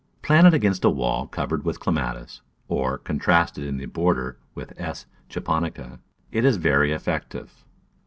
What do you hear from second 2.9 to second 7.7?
contrasted in the border with S. Japonica, it is very effective.